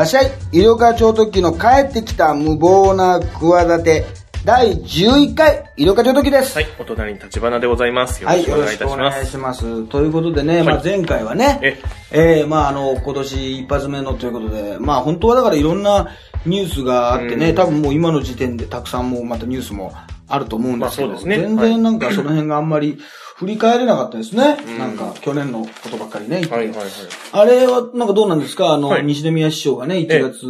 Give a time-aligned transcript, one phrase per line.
[0.00, 4.06] らっしゃい医療課長特急の帰ってきた無謀な企て
[4.46, 6.56] 第11回医療課長特急です。
[6.56, 8.22] はい、お隣に立花でございます。
[8.22, 9.14] よはい、ろしくお願いいたします。
[9.16, 9.86] 願いします。
[9.88, 11.82] ということでね、まあ前回はね、え
[12.12, 16.08] えーまああの、今年一発目のということで、まあ本当はだからいろんな
[16.46, 19.92] ニュースがあってね、うん多分もう今の時点でたくさんもうまたニュースも
[20.28, 22.98] あると思うんですけど、まあね全然なんかその辺があんまり
[23.40, 24.58] 振り返れなかったですね。
[24.78, 26.86] なんか去年のことばっかりね、はいはいはい。
[27.32, 28.74] あれは、なんかどうなんですか？
[28.74, 30.44] あの、はい西宮市長がね、1ええ月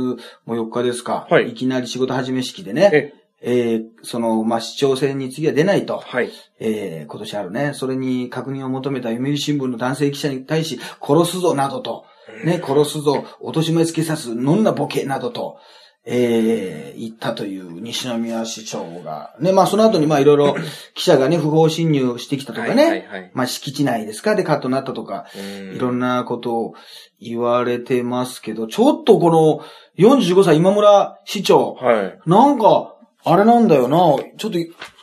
[0.45, 1.29] も4日ですか。
[1.31, 5.99] はいいきなり仕事始め式でね、ええーその、まあ、市長選に次は出ないと。
[6.05, 6.31] はい。
[6.59, 7.71] えー今年あるね。
[7.75, 12.05] それに確認を求めた読売新聞の男性記者に対し、殺すぞなどと、
[12.45, 15.59] ね、殺すぞ、落とし前つけさす、のんなボケなどと、
[16.07, 20.55] えー言ったという西宮市長が、ね、まあその後にまあいろいろ
[20.95, 24.35] 記者がね、不法侵入してきたとかね、はいはいはいまあ敷地内ですか？
[24.35, 26.75] でカットになったとか、うんいろんなことを
[27.21, 29.65] 言われてますけど、ちょっとこの
[29.99, 32.19] 45歳今村市長、はい。
[32.27, 33.99] なんか、あれなんだよな、
[34.39, 34.59] ちょっと、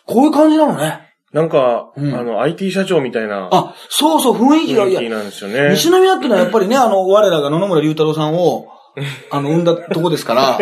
[0.05, 0.99] こういう感じなのね。
[1.33, 5.69] なんか、うんあの、IT 社長みたいなあ、そうそう、雰囲気が、いやなんですよね。
[5.71, 8.67] 西宮ってのはやっぱりね、あの、我らが野々村隆太郎さんを、
[9.29, 10.57] あの、生んだとこですから、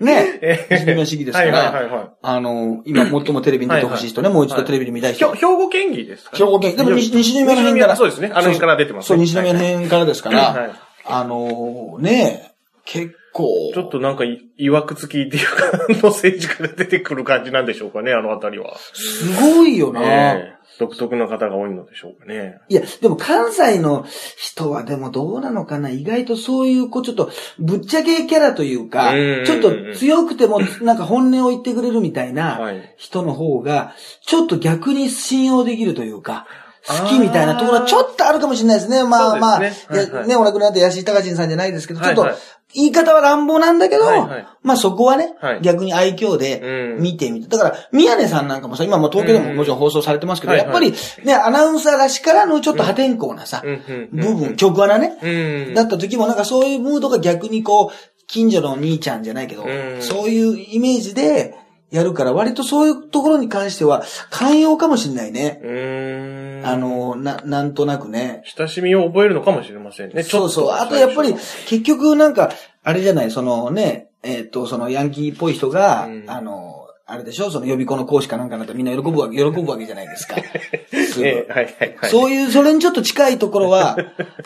[0.00, 5.32] ね、西宮市議ですから、あの、今最もテレビに出てほしい人ね、もう一度テレビで見たい人。
[5.34, 7.96] 兵庫県議ですか兵庫県、でも西西宮の辺から。
[7.96, 8.30] そうですね。
[8.32, 9.24] あの辺から出てますそう、ね。
[9.24, 10.70] 西宮のはい辺からですから、はい
[11.08, 12.52] あの、ね、
[12.84, 18.76] 結構、ちょっとなんかい、いわくつきっていうか、の政治家が出てくる感じなんでしょうかね、あのあたりは。
[18.92, 22.58] すごいよな、ええ独特な方が多いのでしょうかね。
[22.68, 24.04] いや、でも関西の
[24.36, 25.88] 人はでもどうなのかな。
[25.88, 32.94] 意外とそういう、こうちょっと、ぶっちゃけキャラというかうん、ちょっと強くても、なんか本音を言ってくれるみたいはない。
[32.96, 36.46] 人の方が、ちょっと逆に信用できるというか、
[36.86, 39.02] 好きみたいなところはちょっとあるかもしれないですね。
[39.02, 39.72] まあまあ、ね。
[39.88, 40.28] はいはい。
[40.28, 42.28] ね、お亡くなりになった安井隆人さんじゃないですけど、ちょっと
[42.74, 47.02] 言い方は乱暴なんだけどはいはい、まあそこはねはい、逆に愛嬌でうん。
[47.02, 47.48] 見てみて。
[47.48, 50.92] だから、宮根さんなんかもさ、今も東京でももちろん放送されてますけど、うんやっぱり
[51.24, 54.08] ね、アナウンサーらしからのちょっと破天荒なさ、うん。
[54.12, 55.74] 部分、曲穴ね、うん。
[55.74, 57.90] だった時もなんかそういうムードが逆にこう、
[58.26, 60.02] 近所のお兄ちゃんじゃないけど、うん。
[60.02, 61.54] そういうイメージで
[61.90, 65.60] やるから、割とそういうところに関しては寛容かもしれないね。
[65.62, 66.66] うーん。
[66.66, 68.42] あ、の、な、なんとなくね。
[68.56, 70.22] 親しみを覚えるのかもしれませんね。
[70.22, 70.70] そうそう。
[70.70, 72.50] あとやっぱり、結局なんか、
[72.82, 77.50] あれじゃない、そのね、えっ、と、そのヤンキーっぽい人が、うんあの、あれでしょ？
[77.52, 80.34] その予備校の講師かなんかになったらみんな喜ぶわけ、 喜ぶわけじゃないですか。
[81.12, 82.10] すぐええはいはいはい。
[82.10, 83.96] そういう、それにちょっと近いところは、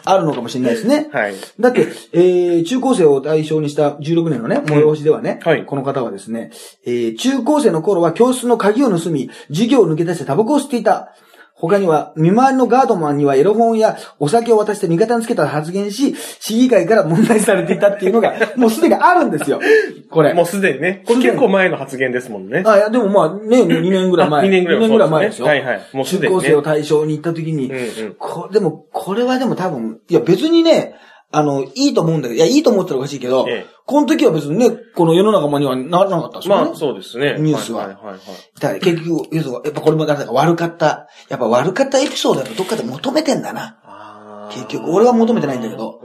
[0.04, 1.08] あるのかもしれないですね。
[1.10, 1.34] はい。
[1.58, 6.50] だって、えー、中高生を対象にした16年のね、催しではね、はいこの方はですね、
[6.84, 11.14] えー、中高生の頃は教室の鍵を盗み、授業を抜け出してタバコを吸っていた。
[11.60, 19.60] 他には、見回りのガードマンにはエロ本やお酒を渡して味方につけたと発言し、市議会から問題されていたっていうのが、 もうすでにあるんですよ。
[20.08, 20.32] これ。
[20.32, 21.02] もうすでにね。
[21.06, 22.62] これ結構前の発言ですもんね。
[22.64, 24.40] あ、いや、でもまあ、ね、2年ぐらい前。
[24.40, 25.46] あ二年ぐらい二年ぐらい前ですよ。
[25.46, 30.94] はいはいもうすでにね中高生を対象に行った時に、うんうんこでも、これはでも多分、いや別にね、
[31.32, 36.64] あの、いいと思うんだけど、いや、いいと思ったらおかしいけど、ええこの時は別にね、この世の中にはならなかったですよね。
[36.66, 37.38] まあ、そうですね。
[37.40, 38.20] ニュースははいはいはいはい。
[38.60, 44.48] だから結局、要するにやっぱこれもだか悪かった、やっぱ悪かったエピソードだとどっかで求めてんだな。
[44.52, 45.76] 結局、俺は求めてないんだけ。
[45.76, 46.00] ど、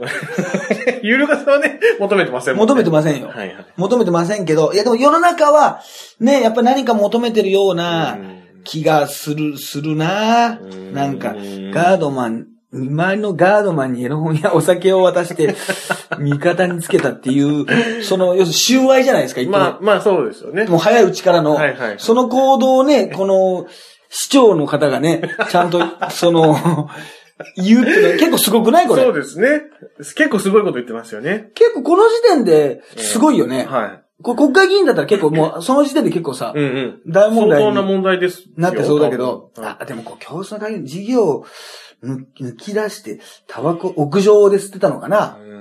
[1.02, 3.28] ゆるかさはね、求めてませんね求めてませんよ。
[3.28, 3.66] はいはい。
[3.76, 5.80] 求めてませんけど、いやでも世の中は、
[6.18, 15.54] ね、やっぱ何か求めてるようなうん気がする、するなうんなんか、ガードマン、見回りのガードマンにエロ本やお酒を渡して、
[16.18, 20.66] 味方につけたっていう、その、要するに収賄じゃないですか、一まあ個、まあそうですよね。
[20.66, 23.66] もう早いうちからの、はいはいはいその行動をね、この、
[24.08, 26.88] 市長の方がね、ちゃんと、その、
[27.56, 28.86] 言うってのは結構すごくない？
[28.86, 29.02] これ。
[29.02, 29.62] そうですね。
[29.98, 31.50] 結構すごいこと言ってますよね。
[31.54, 33.66] 結構この時点で、すごいよね。
[33.68, 36.58] はこれ国会議員だったら結構もう、その時点で結構さ、い。
[36.58, 37.12] うんうん。
[37.12, 38.46] 大問題に相当な問題ですよ。
[38.56, 41.46] なってそうだけど、はいあ、でもこう、教室の鍵、授業を
[42.02, 45.56] 抜抜き出して、タバコ、屋上で吸ってたのかな、うん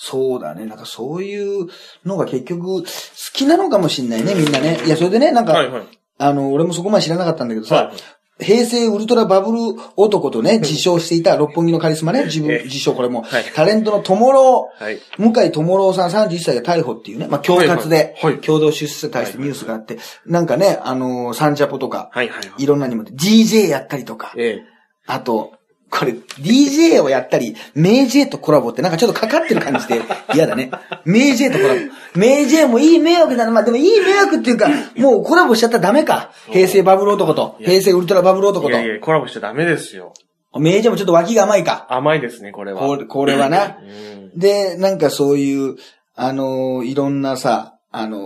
[0.00, 0.64] そうだね。
[0.64, 1.66] なんかそういう
[2.04, 2.84] のが結局、好
[3.32, 4.80] きなのかもしんないね、みんなね。
[4.86, 5.82] いや、それでね、なんか、はいはい。
[6.18, 7.96] あの、俺もそこまで知らなかったんだけどさ、はい
[8.40, 9.58] 平成ウルトラバブル
[9.96, 15.00] 男とね、 自称していた六本木のカリスマね、自分え、自称これも、はいタレントの友郎、はい。
[15.18, 22.62] 向井智郎さん31歳が逮捕っていうね、まあ、恐喝ではいはいはい、共同出世に対してニュースがあって、なんかね、あのーサンジャポとか、はいはいはい。
[22.62, 24.60] いろんなにも、DJ やったりとか、え
[25.08, 25.52] あと、
[25.90, 30.02] これ、DJ をやったり、メイジェイとコラボってなんかちょっとかかってる感じで
[30.34, 30.70] 嫌だね。
[31.06, 31.80] メイジェイとコラボ。
[32.14, 33.50] メイジェイもいい迷惑だな。
[33.50, 36.30] まあでもいい迷惑っていうか、もうコラボしちゃったらダメか。
[36.50, 38.82] 平成バブル男と、平成ウルトラバブル男といや。
[38.82, 40.12] いや、コラボしちゃダメですよ。
[40.58, 41.86] メイジェイもちょっと脇が甘いか。
[41.88, 42.80] 甘いですね、これは。
[42.86, 43.78] これこれはな。
[43.80, 45.76] うんで、なんかそういう、
[46.14, 48.18] あのーいろんなさ、あの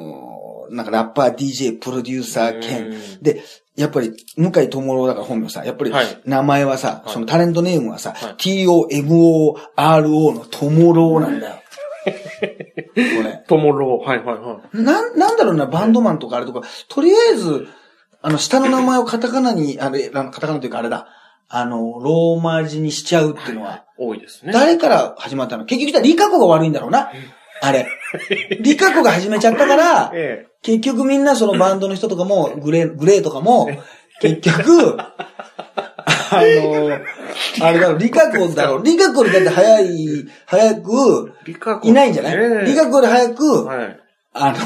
[0.71, 3.43] ーなんかラッパー、DJ、プロデューサー兼、うんで、
[3.77, 11.57] やっぱり、向井智郎だから本名さ、やっぱりはい、名前はさ、はいそのタレントネームはさ、はい T-O-M-O-R-O の智郎なんだよ。
[12.05, 13.43] これ。
[13.49, 14.09] ともろう。
[14.09, 14.77] はいはいはい。
[14.77, 17.69] なん、なんだろうな、バンドマンとかあれとか、とりあえず、
[18.21, 21.07] あの、下の名前をカタカナに、あれ、あのカタカナというかあれだ、
[21.49, 24.53] あの、ローマ字にしちゃうっていうのは、多いですね。
[24.53, 25.65] 誰から始まったの？
[25.65, 27.11] 結局言ったらリカ子が悪いんだろうな。
[27.61, 27.87] あれ。
[28.61, 33.69] リカ子が始めちゃったから、 え結局みんなそのバンドの人とかも、グレー、グレーとかも、
[34.21, 35.15] 結局、あ
[36.41, 37.01] の、
[37.61, 41.33] あれだろ、リカ子だろ、リカ子よりだって早い、早く、
[41.83, 44.01] いないんじゃない、ええリカ子より早く、はい。
[44.35, 44.57] あの、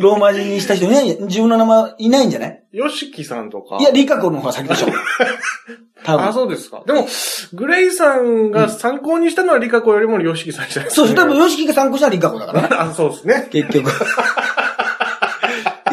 [0.00, 2.62] ローマ字にした人いない、自分の名前いないんじゃない？
[2.72, 3.76] ヨシキさんとか。
[3.80, 4.86] いや、リカ子の方が先でしょ。
[6.04, 6.26] 多分。
[6.26, 6.82] あ、そうですか。
[6.86, 7.06] でも、
[7.54, 12.68] グレイさんが参考にしたのはリカ子よりもヨシキさんじゃないですか、そう、多分、ヨシキが参考したらリカ子だからね。
[12.76, 13.48] あ、そうですね。
[13.50, 13.90] 結局。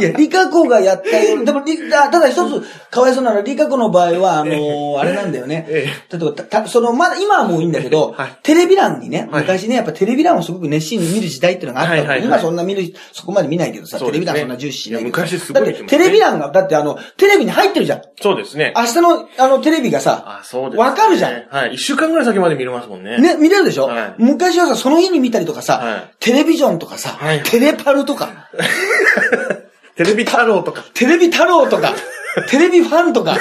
[0.01, 5.65] いや、リカ子がやったよでも、ただ一つ、かわいそうなのは、リカ子の場合は、あのーあれなんだよね。
[5.69, 8.37] え例えば、た、たその、まだ、今はもういいんだけど、はい。
[8.43, 9.43] テレビ欄にね、はい。
[9.43, 14.05] 昔ね、やっぱテレビ欄をすごく熱心に見る時代っていうのがあった今そんな見る、そこまで見ないけどさ、ね。
[14.05, 15.17] テレビ欄そんな重視しないけど。
[15.17, 18.01] 昔すごいだって、テレビ欄が、だってあの、テレビに入ってるじゃん。
[18.21, 18.73] そうですね。
[18.75, 21.47] 明日の、あの、テレビがさ、あ、そうです、わかるじゃん。
[21.49, 21.75] はい。
[21.75, 23.19] 一週間ぐらい先まで見れますもんね。。
[23.19, 24.15] ね、見れるでしょ、はい。
[24.17, 26.11] 昔はさ、その日に見たりとかさ、はい。
[26.19, 27.43] テレビジョンとかさ、はい。
[27.43, 28.49] テレパルとか、
[29.95, 30.83] テレビ太郎とか。
[30.93, 31.93] テレビ太郎とか、
[32.49, 33.37] テレビファンとか、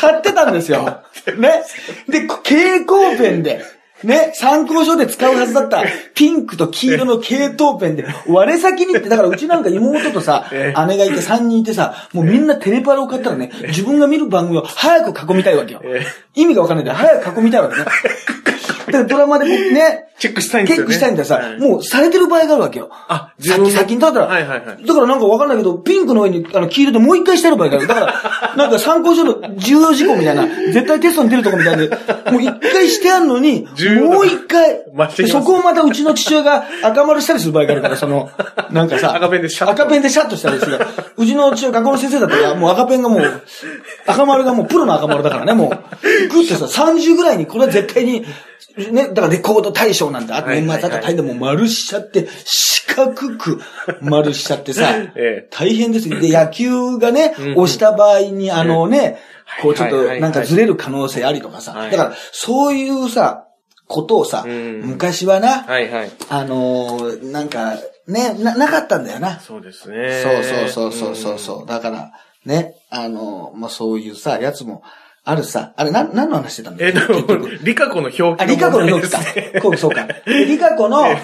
[0.00, 1.02] 買ってたんですよ。
[1.38, 1.62] ね。
[2.08, 3.64] で、蛍光ペンで、
[4.04, 5.82] ね、参考書で使うはずだった、
[6.14, 10.86] ピンクと黄色の蛍光ペンで、我先にって、だからうちなんか妹とさ、 ええ。
[10.86, 15.80] 姉がいて3人いてさ、もうみんなテレパルを買ったらね、自分が見る番組を早く囲みたいわけよ。
[15.84, 16.06] え。
[16.34, 17.84] 意味がわかんないんで、早く囲みたいわけね。
[18.92, 20.84] だからドラマでこうね、 チェックしたいんですチェよね。
[20.84, 21.58] ックしたいんだよさ、はい。
[21.60, 22.88] もうされてる場合があるわけよ。
[23.08, 24.84] あ、さっき先にだったら、はいはいはい。
[24.84, 27.86] だからなんかわかんないけど、ピンクの上にあの黄色でもう一回してある場合がある。
[27.86, 31.88] だから、 なんか参考書の重要事項みたいな、絶対テストに出るとこみたいで、
[32.32, 33.68] もう一回してあるのに、
[34.02, 34.80] もう一回
[35.28, 38.30] そこをまたうちの父親が赤丸したりする場合があるから、その、
[38.72, 39.72] なんかさ、赤ペンでシャッと。
[39.72, 40.78] 赤ペンでシャッとしたりする。
[41.16, 43.42] うちの父親、学校の先生だったから、もう赤ペンがもう、
[44.06, 48.24] 赤丸がもうプロの赤丸だからね、もう、グってさ、30ぐらいにこれは絶対に、
[48.90, 53.60] ね、だからレコード大賞なんて、あと年末あったら大変でもう丸しちゃって、四角く
[54.00, 55.48] 丸しちゃってさ、 ええ。
[55.50, 56.20] 大変ですよ。
[56.20, 59.18] で、野球がねうん、押した場合に、あのね、
[59.62, 61.88] こうちょっとなんかずれる可能性ありとかさは。
[61.88, 63.44] いだから、そういうさ、
[63.88, 66.10] ことをさ、うん昔はな、はいはい。
[66.28, 67.74] あのーなんか、
[68.06, 69.40] ね、な、なかったんだよな。
[69.40, 70.22] そうですね。
[70.22, 71.66] そうそうそうそうそうそう。
[71.66, 72.12] だから、
[72.44, 74.82] ね、あのーまあ、そういうさ、やつも
[75.28, 75.74] あるさ。
[75.76, 76.98] あれ、なん、何の話してたんだえっと、
[77.62, 79.60] リカ子の表記のあ、リカ子の問表記か。
[79.60, 80.06] こう、そうか。
[80.24, 81.18] でリカ子のえ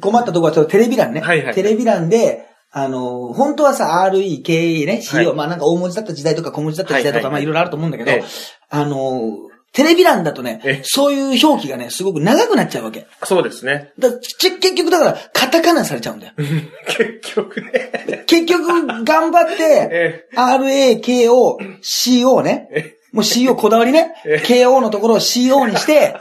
[0.00, 1.20] 困ったところは、そのテレビ欄ね。
[1.20, 8.24] はいはいテレビ欄で、あの、本当はさ、RE、KE ね、CO、はいまあなんか大文字だった時代とか小文字だった時代とか、まあいろいろあると思うんだけど、ええ
[8.68, 9.32] あの、
[9.72, 13.06] テレビ欄だとねええ、そういう表記がね、すごく長くなっちゃうわけ。
[13.24, 13.92] そうですね。
[13.98, 16.32] だち結局だから、カタカナにされちゃうんだよ。
[16.86, 18.24] 結局ね。
[18.26, 22.68] 結局、頑張って、 え RA、KO、CO ね。
[23.12, 24.42] もう CO こだわりねえ。
[24.44, 26.14] KO のところを CO にして、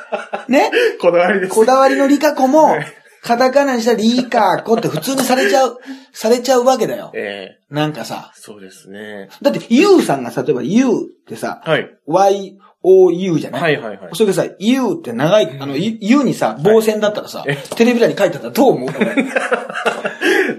[0.48, 0.72] ね。
[1.00, 1.54] こだわりです。
[1.54, 2.76] こだわりのリカ子も、
[3.22, 5.78] カタカナにしたらリカ子って普通にされちゃう、
[6.14, 7.12] されちゃうわけだよ。
[7.14, 8.32] ええなんかさ。
[8.36, 9.30] そうですね。
[9.42, 10.90] だって U さんがさ、例えば U っ
[11.28, 11.90] てさ、はい。
[12.08, 13.62] Y、O、U じゃない？
[13.62, 14.10] はいはいはい。
[14.14, 18.94] それがさ、U って長い、あの、U にさ、棒線だったらさ、えテレビ欄に書いてあったらどう思う？
[18.94, 19.16] こ れ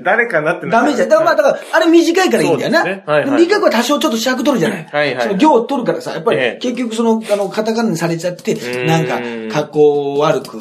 [0.02, 1.08] 誰かなってなダメじゃん。
[1.08, 2.84] だからまあ、だから、あれ短いからいいんだよな。
[2.84, 4.84] ねはいはいは多少ちょっと尺取るじゃない。
[4.90, 8.54] はいはいその行を取るからさ、やっぱりええ結局その、あの、カタカナにされちゃって、
[8.86, 9.20] なんか、
[9.52, 10.60] 格好悪く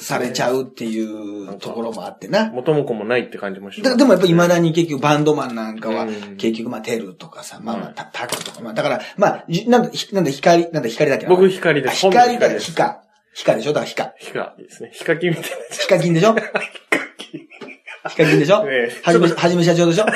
[0.00, 2.50] されちゃうっていうところもあってな。
[2.50, 11.24] 元も子もないって感じもしでもやっぱり未だに結局バンドマンなんかはうん、結局まあテルとかさ、まあまあはいタタクとか、まあだから、まあ、じなんだ、ひなんだ光、なんだ光だっけ？
[11.26, 13.00] な僕光ですあ光だヒカ。
[13.34, 13.72] ヒカでしょ？
[13.72, 14.12] だからヒカ。
[14.18, 14.90] ヒカですね。
[14.92, 15.48] ヒカキンみたいな。
[15.70, 16.34] ヒカキンでしょ？
[16.34, 16.48] ヒ カ
[18.10, 18.64] キンでしょ？
[18.68, 19.00] ええ。
[19.02, 20.04] はじめ、はじめ社長でしょ？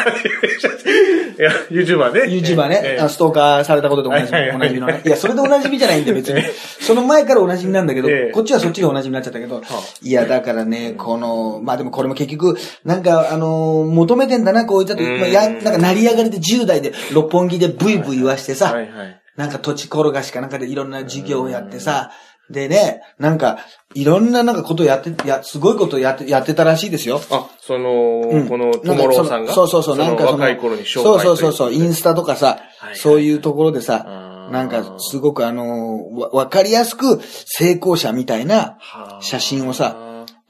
[1.39, 2.21] いや、YouTuber ね。
[2.35, 3.01] YouTuber ね、ええ。
[3.01, 4.57] あのストーカーされたことでおなじみ、はいはいはい。
[4.57, 5.03] おなじみのね。
[5.05, 6.43] いや、それでおなじみじゃないんで別に。
[6.81, 8.33] その前からおなじみなんだけど、ええ。
[8.33, 9.63] こっちはそっちがおなじみになっちゃったけど、
[10.03, 15.19] いや、だからね、この、まあでもこれも結局、なんか、あのー求めてんだな、こういったと、うん。
[15.21, 19.21] まあ、や、なんか成り上がりで10代で六本木でブイブイ言わしてさ、はいはい。
[19.37, 22.11] なんか土地転がしかなんかでいろんな授業をやってさ、
[22.51, 23.59] でね、なんか、
[23.95, 27.21] いろんななんかことやって、や、すごいことやって、やってたらしいですよ。
[27.31, 28.49] あ、その、うん。
[28.49, 29.53] この、ともろうさんが？
[29.53, 38.79] そうそうそう、なんかその、若い頃に紹介そうそうそうそう、インススタとかさ、はいそういうところでさなんかすごくあのーわ、わかりやすく成功者みたいな
[39.21, 39.97] 写真をさ、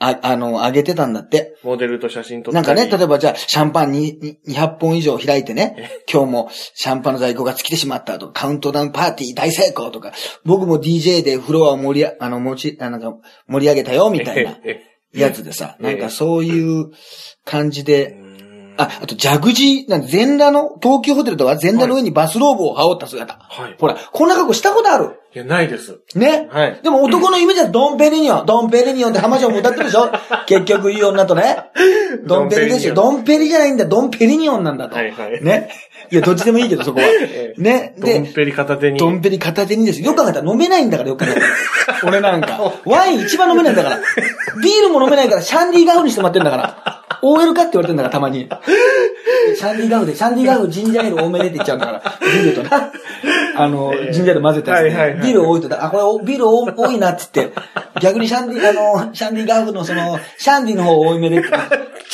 [0.00, 1.57] あ、あの、あげてたんだって。
[1.64, 2.67] モデルと写真撮ったり。
[2.67, 8.26] なんかね、例えばじゃあ、シャンパンにに200本以上開いてね、今日もシャンパンの在庫が尽きてしまったと。
[8.28, 10.12] か、カウントダウンパーティー大成功とか、
[10.45, 13.12] 僕も DJ でフロアを盛りあ、あの、持ち、あなんか
[13.49, 16.90] 盛り上げたよ、みたいなえやつでさ、ええなんかそういう
[17.45, 18.27] 感じで、え
[18.78, 23.35] あ、あと、ジャグジー、なんか全裸の、東急ホテルとか全裸の上にバスローブを羽織った姿。
[23.35, 23.76] はい。
[23.78, 25.99] ほら、こんな格好したことあるいや、ないです。
[26.14, 26.49] ね。
[26.50, 26.80] はい。
[26.82, 30.11] でも男の夢じゃドンペリニョン、ドンペリニョンって浜ちゃんも歌ってるでしょ
[30.47, 31.64] 結局いい女とね。
[32.25, 32.94] ドンペリですよ。
[32.94, 34.94] ドンペリじゃないんだ、ドンペリニョンなんだと。
[34.94, 35.70] はいはいね。
[36.11, 37.04] いや、どっちでもいいけど、そこは。
[37.11, 37.94] ええね。
[37.99, 38.99] で、ドンペリ片手に。
[38.99, 40.06] ドンペリ片手にですよ。
[40.06, 41.47] よく考えたら飲めないんだから、よく考えたら。
[42.08, 42.73] 俺なんか。
[42.87, 43.99] ワイン一番飲めないんだから。
[44.62, 47.08] ビールも飲めないから、シャンディガフにしてもらってんだから。
[47.23, 48.49] OL かって言われてんだから、たまに。
[49.57, 52.03] シャンディガフで、シャンディガフジンジャーエール多めでって言っちゃうんだから。
[52.21, 52.93] ビールとな。
[53.57, 57.61] あの、ジンジャーエール混ぜたやつね、ビール多いと、あ、これおビール多多いなって言って、
[58.01, 61.49] 逆にシャンディ、あの、シャンディガフのその、シャンディの方多いめでって。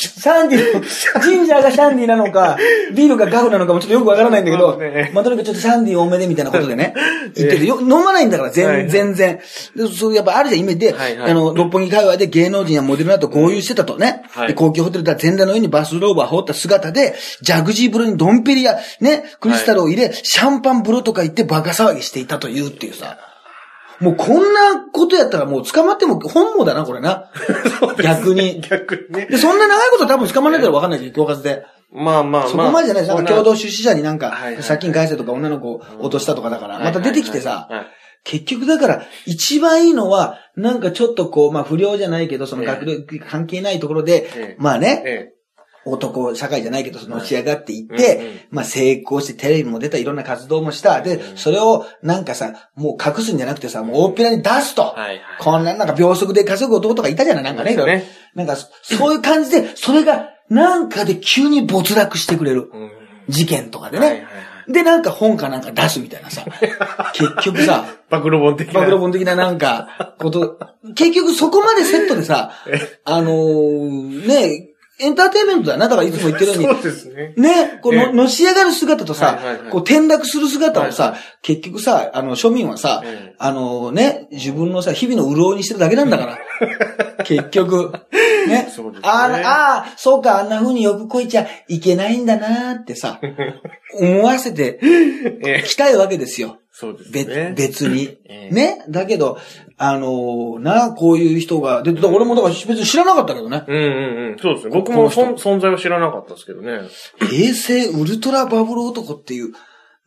[0.09, 2.57] シャンディの、ジンジャーがシャンディなのか、
[2.93, 4.79] ビールがガフなのかもちょっとよくわからないんだけど
[5.13, 6.93] まあ、とにかくちょっとシャンディ多めでみたいなことでね、
[7.35, 7.79] 言ってて、よ。
[7.81, 8.89] 飲まないんだから、はいはい。
[8.89, 9.39] 全全然。
[9.75, 14.23] で、そうやっぱあるじゃん、イメージで、あの、六本木界隈で芸能人やモデルなど合流してたとね。
[14.55, 23.17] 高級ホテルでは全裸の上にバスローブを羽織った姿で、ジャグジー風呂にドンペリや、ね、クリスタルを入れ、シャンパン風呂とか行ってバカ騒ぎしていたというっていうさ。
[23.99, 27.31] もうこんなことやったらもう捕まっても本望だな、これな。
[28.03, 28.61] 逆に。
[28.61, 29.37] 逆にねで、。
[29.37, 31.65] そんな長いこと多分捕まんないから分かんないけど、恐喝で。
[31.91, 32.49] まあまあまあ。
[32.49, 33.15] そこまでじゃないです。
[33.15, 37.85] なんか共同出資者になんかはいはい、借金返せとか女の子を落としたとかだから、また出てきてさ、はいはい
[38.25, 45.34] 結局だから、一番いいのは、なんかちょっとこう、まあ不良じゃないけど、その学力関係ないところで、ええまあね、え
[45.85, 51.01] 男社会じゃないけど、その仕上がっていっうんうんて、まあ成功してテレビも出た、いろんな活動もした。
[51.01, 54.81] で、それをなんかさ、もう隠すんじゃなくてさ、もう大っぴらに出すと。
[54.83, 57.43] はいはいこんななんか秒速で稼ぐ男とかいたじゃない？
[57.43, 62.69] なんかね、なんか、そういう感じで、それが、なんかで急に没落してくれる。
[62.73, 62.91] えうん
[63.27, 64.05] 事件とかでね。
[64.05, 64.33] はいはいはい
[64.67, 66.43] で、なんか本かなんか出すみたいなさ。
[67.13, 68.79] 結局さ、暴露本的な。
[68.81, 70.57] 暴露本的ななんか、こと、
[70.95, 72.51] 結局そこまでセットでさ、
[73.05, 75.89] あのーね、エンターテインメントだよな。
[75.89, 77.33] だからいつも言ってるように そう、ですね。
[77.35, 86.37] ね、この、ええのし上がる姿とさはいはいはい、こう転落する姿をはいさ、結局さ、あの、庶民はさええ、あのね、自分のさ、日々の潤いにしてるだけなんだから。
[87.25, 87.91] 結局。
[88.47, 89.09] ねそうですね。
[89.09, 93.19] ああ、そうか、あんな風に欲こいちゃいけないんだなーってさ、
[93.99, 94.79] 思わせて
[95.43, 96.59] ええきたいわけですよ。
[96.77, 97.53] そうですべね。
[97.57, 98.17] 別に。
[98.25, 98.85] ええね？
[98.89, 99.37] だけど、
[99.77, 103.63] あのーな、こういう人が、で、俺もだから別に知らなかったけどね。
[103.65, 104.37] うんうんうん。
[104.39, 104.73] そうですね。
[104.75, 106.81] 僕もそん存在は知らなかったですけどね。
[107.29, 109.53] 平成ウルトラバブル男っていう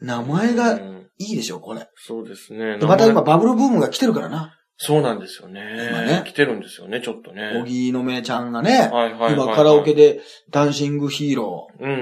[0.02, 1.88] 名前がうんいいでしょ、これ。
[1.96, 2.78] そうですね。
[2.78, 4.54] でまた今バブルブームが来てるからな。
[4.76, 5.88] そうなんですよね。
[5.90, 7.54] 今ね来てるんですよね、ちょっとね。
[7.60, 10.20] 小木のめちゃんがね、はいはいはいはい今カラオケで
[10.50, 11.82] ダンシングヒーロー。
[11.82, 11.98] うんうん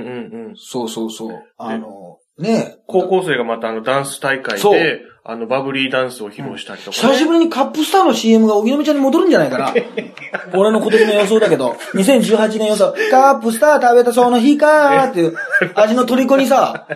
[0.49, 0.55] うん。
[0.57, 1.43] そうそうそう。
[1.57, 2.79] あの、ね。
[2.87, 9.75] 高校生がまたあのダンス大会そうで、あのバブリーダンスを披露したりとか、久しぶりにカップスターの CM が小木のめちゃんに戻るんじゃないかな。
[10.55, 15.37] 俺の今年の予想だけど、2018年予想、カップスター食べたその日かーっていう
[15.75, 16.87] 味の虜にさ、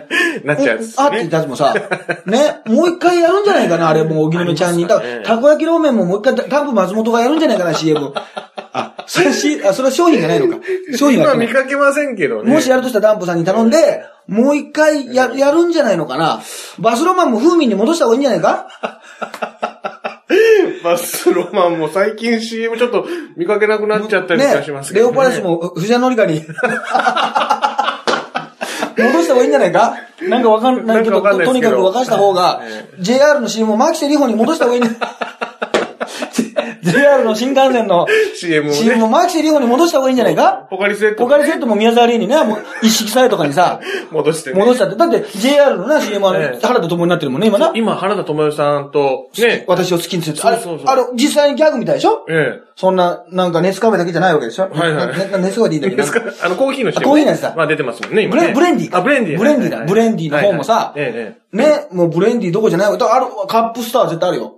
[0.43, 1.73] なっちゃうやつですあって言ったやつもさ、
[2.25, 4.85] ね、もう一回やるんじゃないかな、あれもう、荻野目ちゃんに。
[4.87, 4.99] た
[5.37, 8.13] こ焼きラーメンももう一回、多分松本がやるんじゃないかな、CM。
[8.73, 10.61] あ、それし、あ、それは商品じゃないのか。
[10.97, 12.53] 商品が今見かけませんけどね。
[12.53, 16.41] もしやるとしたらダンプさんに頼んで、もう一回や、やるんじゃないのかな。
[16.79, 18.67] バスロマンも風味に戻した方がいいんじゃないか？
[20.83, 25.11] バスロマンも最近 CM ちょっと見かけなくなっちゃったりしますけど、ね。
[25.15, 26.41] レオパレスも藤原紀香に。
[28.97, 29.95] 戻した方がいいんじゃないか？
[30.21, 35.09] なんかわかんないけど、とにかく沸かした方がえ、JR の CM を牧瀬里穂に戻した方がいいんじゃない？
[36.81, 40.67] JR の新幹線の CM をね CM を牧瀬里穂に戻した方がいいんじゃないか？
[40.69, 43.79] ポカリセットポカリセットも宮沢りえにね、もう一式さえとかにさ、
[44.11, 44.59] 戻してね。
[44.59, 44.95] 戻したって。
[44.95, 47.71] だって JR のな、CM はええ原田智になってるもんね、今な。
[47.75, 50.47] 今、原田智代さんと、ね、私を好きにするって。
[50.47, 52.25] あれそうそうそうあれ、実際にギャグみたいでしょ？
[52.29, 54.69] えそんな、なんか熱カフェだけじゃないわけでしょ？
[54.71, 55.91] はいはいねね熱カフェでいいんだえ。
[55.91, 58.51] けどあの、コーヒーの CM あコーヒーのやつだまあ出てますもんね、今ね。
[58.53, 59.37] ブレンディあ、ブレンディー。
[59.37, 62.97] ブレンディーだブレンディーの方もさええ、えね、もうブレンディーどこじゃないある、
[63.47, 64.55] カップスターは絶対あるよ。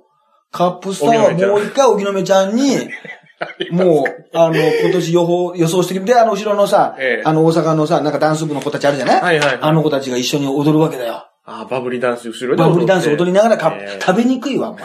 [0.54, 2.78] カップスターはもう一回、荻野目ちゃんに、
[3.72, 9.22] もう、あの、今年予報、予想してきて、で、あの、後ろのさ、ええあの、大阪のさ、なんかダンス部の子たちあるじゃない？
[9.22, 11.26] はいはいはいあの子たちが一緒に踊るわけだよ。
[11.30, 14.84] えあ、バブリーダンス後ろでバブリダンス踊りながらカップ、ええ食べにくいわ、お前。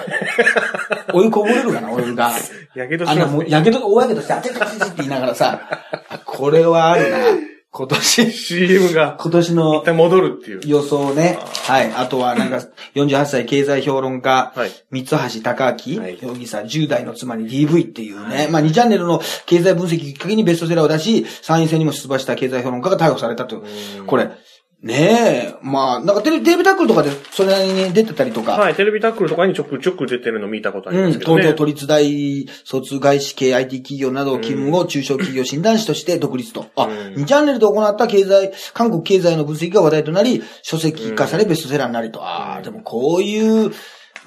[1.14, 2.32] お湯こぼれるかな、お湯が。
[2.74, 3.56] やけどあんなもう、しますね。
[3.58, 5.60] やけど、大やけどして、あててててって言いながらさ、
[6.08, 7.18] あこれはあるな。
[7.70, 10.60] 今年、CM が今年の一旦戻るっていう。
[10.64, 11.38] 予想ね。
[11.66, 11.92] はい。
[11.92, 12.62] あとはなんか、
[12.94, 14.70] 48歳経済評論家、はい。
[14.90, 23.58] 三橋隆明はい容疑者、10代の妻に DV っていうね、まあ2チャンネルの経済分析きっかけにベストセラーを出し、参院選にも出馬した経済評論家が逮捕されたとい
[23.98, 24.04] う。
[24.04, 24.30] これ、
[24.80, 31.42] ねえ、まあ、なんかテレビ、テレビタックルとかでそれなりに出てたりとか、はい、テレビタックルとかにちょくちょく出てるの見たことありうん、ますけどね。
[31.42, 36.66] 東京都立大卒外資系 IT 企業など勤務後、中小企業診断士として独立と。
[36.76, 36.92] あ、うん。
[37.14, 42.22] 2チャンネルで行った経済、韓国経済の分析が話題となり、書籍化されベストセラーになりと。
[42.22, 43.72] ああ、でもこういう、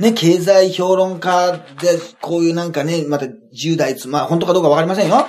[0.02, 5.28] ね、経済評論家で、こういうなんかね、また10代つ、まあ本当かどうかわかりませんよ。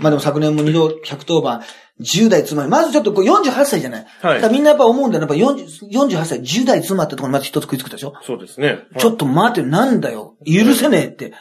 [0.00, 1.62] まあでも昨年も2度110番、
[2.00, 4.06] 10代妻に、まずちょっとこう48歳じゃない。
[4.20, 5.22] はいだからみんなやっぱ思うんだよ。
[5.22, 8.78] やっぱ40 48歳、10代妻ってところにまず一つ食いつくでしょそうですね。
[8.96, 10.36] ちょっと待って、なんだよ。
[10.46, 11.32] 許せねえって。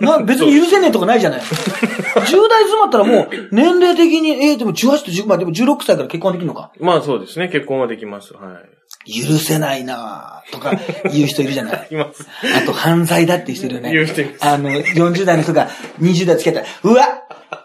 [0.00, 1.40] な、別に許せねえとかないじゃない。
[1.40, 6.70] 10代妻ったらもう、年齢的に、えー、でも18と10、まあでも16歳から結婚できるのか。
[6.78, 7.48] まあそうですね。
[7.48, 8.34] 結婚はできます。
[8.34, 8.79] はい。
[9.06, 10.72] 許せないなぁとか
[11.12, 11.88] 言う人いるじゃない。
[11.92, 12.26] います。
[12.56, 13.92] あと、犯罪だっていう人いるよね。
[13.92, 15.68] 言う人いますあの、40代の人が
[16.00, 17.08] 20代つけたら、うわ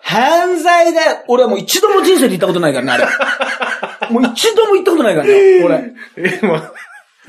[0.01, 3.05] 犯罪だよ俺はもう一度も人生で言ったことないからね、あれ。
[4.11, 5.93] もう一度も言ったことないからね、俺。
[6.17, 6.71] え、まあ、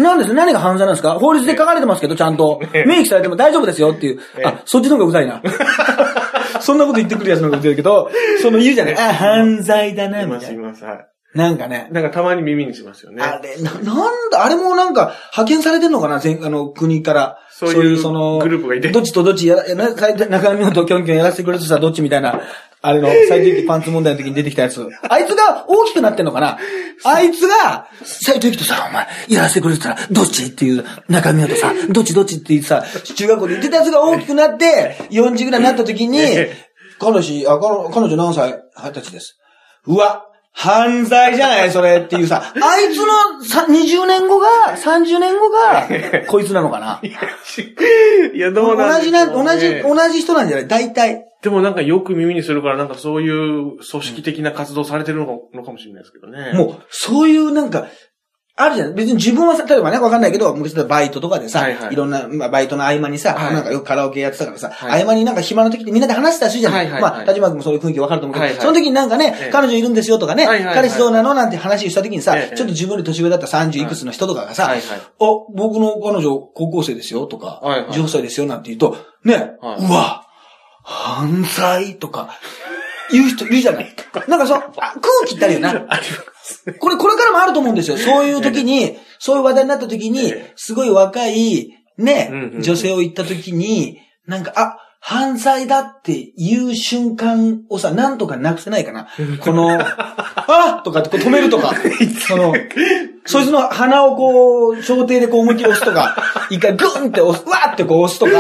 [0.03, 0.35] なんです？
[0.35, 1.15] 何が犯罪なんですか？
[1.19, 2.61] 法律で書かれてますけど、ちゃんと。
[2.87, 4.21] 明記されても大丈夫ですよっていう。
[4.45, 5.41] あ、そっちの方がうざいな。
[6.61, 8.11] そんなこと言ってくるやつの方がうざいけど、
[8.43, 8.95] その言うじゃない。
[8.99, 10.69] あ、犯罪だな、います、みたいな。
[10.69, 10.85] います。
[10.85, 11.07] はい。
[11.37, 11.89] なんかね。
[11.93, 13.23] なんかたまに耳にしますよね。
[13.23, 16.19] あれ、な、なんだ、あれもなんか、派遣されてんのかな？
[16.19, 17.39] 全、あの、国から。
[17.51, 22.41] そういうグループがいてどっちとどっちやら、な最中身とキョンキョンやらせてくれとさ、どっちみたいな。
[22.83, 24.87] あれの、最低期パンツ問題の時に出てきたやつ。
[25.09, 26.59] あいつが大きくなってんのかな？
[27.05, 36.21] あいつが、最低期とさ、お前、やらせてくれてたら、どっちっていう、中身とさ、どっちどっちって言ってさ、中学校で言ってたやつが大きくなって、40ぐらいになった時に、
[37.01, 38.63] 彼氏、あ、彼彼女何歳？
[38.77, 39.39] 二十歳です。
[39.87, 40.25] うわ、
[40.59, 45.87] 犯罪じゃないそれっていうさ、あいつのさ20年後が、30年後が、
[46.29, 47.01] こいつなのかな？
[48.35, 50.67] いや、どうなん同じな、同じ、ね同じ人なんじゃない？
[50.69, 51.27] 大体。
[51.43, 55.27] でもなんかよく耳にするから、なんかそういう組織的な活動されてるの
[55.63, 56.53] かもしれないですけどね。
[56.55, 57.87] もう、そういうなんか、
[58.59, 58.95] あるじゃん。
[58.95, 61.93] 別に自分はさ、例えばね、わかんないけど、昔だったらバイトとかでさ、はいはい。
[61.93, 63.55] いろんな、まあ、バイトの合間にさ、はい。
[63.55, 65.03] なんかよくカラオケやってたからさ、はい。
[65.03, 67.13] 合間になんか暇な時ってみんなで話したりするじゃない、はいはいはい。
[67.13, 68.63] まあ、田島君もそういう雰囲気わかると思うけど、はいはい。
[68.63, 69.51] その時になんかね、ええ。
[69.51, 70.75] 彼女いるんですよとかね、はいはいはい。
[70.77, 72.57] 彼氏どうなのなんて話をした時にさ、ええ。
[72.57, 74.81] ちょっと自分より年上だった30いくつの人とかがさ、はい。
[74.81, 77.91] はいお、僕の彼女高校生ですよとか、はいはい。
[77.91, 79.85] 18歳ですよなんて言うと、ね、はい。
[79.85, 80.27] うわ、
[80.83, 82.31] 犯罪とか、
[83.11, 83.95] 言う人いるじゃない。
[84.29, 85.73] なんかそう、あ空気ってあるよな。
[86.79, 87.97] これ、これからもあると思うんですよ。
[87.97, 99.09] そういう時に、そういう話題になった時にええ、すごい若い、ね女性を言った時に、なんか、あ、犯罪だって言う瞬間をさ、なんとかなくせないかな。
[99.41, 101.75] この、 あとかってこう止めるとか、
[102.27, 102.53] その、
[103.27, 106.17] そいつの鼻をこう、小艇でこう思いっきり押すとか、
[106.51, 108.33] 一回グンって押す、わーってこう押すとか、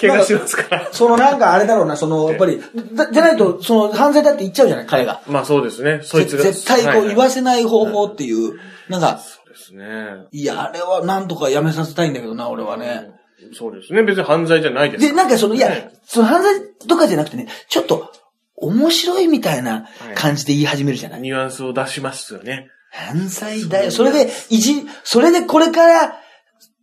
[0.00, 0.88] 怪我しますから。
[0.92, 5.20] そのなんかあれだろうな、その、やっぱり、だじゃないと、その犯罪だって言っちゃうじゃない、彼が。
[5.26, 6.00] まあそうですね。
[6.02, 6.44] そいつが。
[6.44, 10.26] 絶対こう言わせせない方法っていう、なんか、そうですね。
[10.32, 13.10] いや、あれはなんとかやめさせたいんだけどな、俺はね。
[13.52, 14.02] そうですね。
[14.02, 18.10] 別に犯罪じゃないですで、なんかその、いやね、その犯罪とかじゃなくてね、ちょっと、
[18.56, 21.20] 面白いみたいな感じで言い始めるじゃない。
[21.20, 22.70] ニュアンスを出しますよね。
[22.94, 23.90] 犯罪だよ。
[23.90, 26.20] それで、いじ、それでこれから、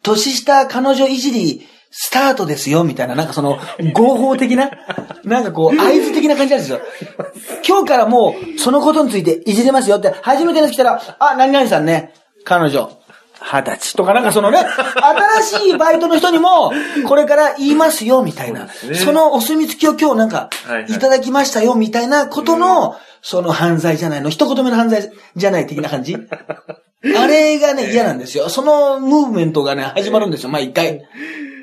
[0.04, 3.60] 年下彼女いじり、スタートですよ、みたいな、なんかその、
[3.94, 4.72] 合法的な、
[5.24, 6.82] なんかこう、合図的な感じなんですよ。
[7.68, 12.92] 今日からもう、そのことについていじれますよって、初めての人来たら、あ、何々さんね、彼女、
[13.42, 14.60] 二十歳とかなんかそのね、
[15.42, 16.72] 新しいバイトの人にも、
[17.08, 18.68] これから言いますよ、みたいな。
[18.70, 26.16] そねそのお墨付きを今日なんかはいただきましたよ、みたいなことの、その犯罪じゃないの、一言目の犯罪じゃない的な感じ？
[27.18, 28.48] あれがね、嫌なんですよ。
[28.50, 31.02] そのムーブメントがね、始まるんですよ、まあ一回。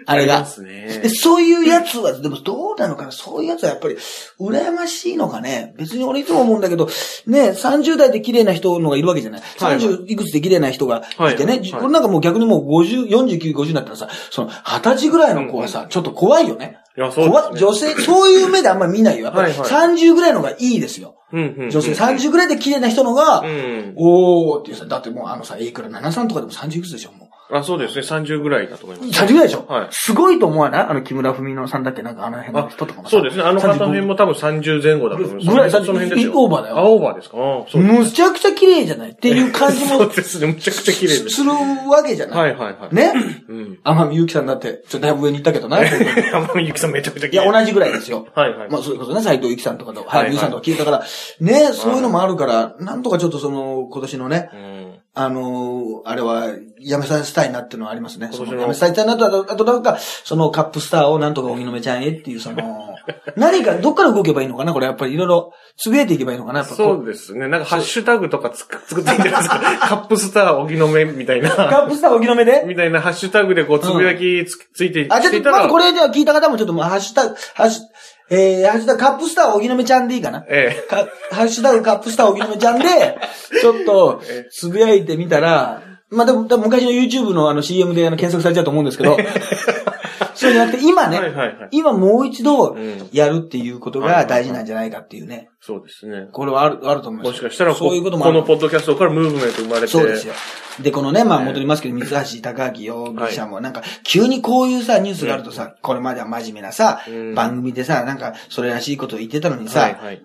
[0.09, 0.47] あれがりま。
[0.47, 1.09] すねで、。
[1.11, 3.97] そういうやつは、でもどうなのかなそういうやつはやっぱり、
[4.41, 6.87] 羨ましいのかね別に俺いつも思うんだけど、
[7.27, 9.41] ね、30代で綺麗な人のがいるわけじゃない。
[9.41, 16.79] はいはい30いくつで綺麗な人がいてね、はいはいこれなんかもう逆にもう50、49、50になったらさ、その20歳ぐらいの子はさ、ちょっと怖いよね。
[16.97, 17.61] いや、そうね。
[17.61, 19.27] 女性、そういう目であんまり見ないよ。
[19.27, 21.15] やっぱりはいはい30ぐらいのがいいですよ。
[21.33, 23.95] 女性30ぐらいで綺麗な人のが、うん。
[23.97, 27.28] おーっていうさ、だってもうあのさ、A クラ73とかでも30いくつでしょ、もう。
[27.51, 28.03] あ、そうですね。
[28.03, 29.23] 30ぐらいだと思います。
[29.25, 29.65] 30ぐらいでしょ？
[29.67, 30.87] はいすごいと思わない？
[30.89, 32.03] あの木村文乃さんだっけ？
[32.03, 33.43] なんかあの辺の人とかもさそうですね。
[33.43, 35.47] あの方の辺35も多分30前後だと思います。
[35.51, 36.33] ぐらいその辺ですよ。
[36.35, 37.37] オーバーだよあ、オーバーですか？
[37.39, 37.99] あそうです。
[37.99, 39.11] むちゃくちゃ綺麗じゃない？
[39.13, 40.47] っていう感じも そうですね。
[40.49, 41.31] むちゃくちゃ綺麗です。
[41.31, 42.39] するわけじゃない？
[42.39, 42.95] はいはいはい。
[42.95, 43.13] ね？
[43.49, 43.79] うん。
[43.83, 45.83] 天海祐希さんだって、ちょっとだいぶ上に行ったけどな。
[45.83, 45.91] い
[46.33, 47.45] 山本ゆきさんめちゃくちゃ綺麗。
[47.45, 48.27] や、同じぐらいですよ。
[48.35, 48.71] はいはい。
[48.71, 51.05] まあ、それこそね、斎藤由貴さんとかと、はいはい、ゆうさんとか聞いたから、
[51.41, 54.78] ね、そういうのもあるから、なんとかちょっとその、今年のね、うん。
[55.19, 56.47] あのーあれは、
[56.81, 58.31] やめさせたいなっていうのはありますね。
[58.33, 62.95] やめさせたいなと、あと、なんか、そのカップスターをなんとか荻野目ちゃんへっていう、その、
[63.37, 67.49] 何か、どっから動けばいいのかなこれやっぱりいろいろ、つぶやいていけばいいのかなそうですね。
[67.49, 69.61] なんかハッシュタグとかつく作っていいんじゃないですか。
[69.89, 71.51] カップスター荻野目みたいな。
[71.51, 72.65] カップスター荻野目で？
[72.67, 75.51] みたいなハッシュタグでこうつぶやきつ,、ついてあ、ちょっと。
[75.51, 77.83] まずこれじゃあ聞いた方もちょっともう、ハッシュタグ、ハッシュ、
[78.31, 80.45] えー、ハッシュタグ、カップスター荻野目ちゃんでいいかな？
[80.49, 82.85] えかハッシュタグカップスター荻野目ちゃんで、
[83.61, 89.17] ちょっと、つぶやいてみたら、まあでも、多分昔の YouTube のあの CM であの検索されちゃうと思うんですけど、
[90.49, 91.69] そうじゃなくて、今えね、はいはいはい。
[91.73, 95.51] 今もう一度うんやるっていうことが大事なんじゃないかっていうね。
[95.61, 96.29] そうですね。
[96.33, 97.31] これはある、あると思います。
[97.31, 98.25] もしかしたらこ、そういうことも。
[98.25, 99.89] このポッドキャストからムーブメント生まれて。
[99.89, 100.35] そうですよ。
[100.81, 110.23] で、このね、まあね戻りますけど、三橋高明容疑者もなんか、急にこういうさ、ニュースがあるとさ、これまでは真面目なさうん、番組でさ、なんか、それらしいことを言ってたのにはいさ、はい。